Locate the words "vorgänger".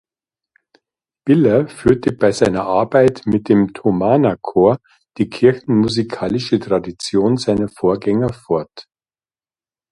7.67-8.33